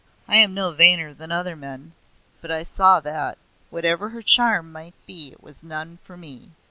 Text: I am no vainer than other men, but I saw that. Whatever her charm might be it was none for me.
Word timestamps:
I 0.27 0.37
am 0.37 0.55
no 0.55 0.71
vainer 0.71 1.13
than 1.13 1.31
other 1.31 1.55
men, 1.55 1.93
but 2.41 2.49
I 2.49 2.63
saw 2.63 2.99
that. 3.01 3.37
Whatever 3.69 4.09
her 4.09 4.23
charm 4.23 4.71
might 4.71 4.95
be 5.05 5.27
it 5.31 5.43
was 5.43 5.61
none 5.61 5.99
for 6.01 6.17
me. 6.17 6.53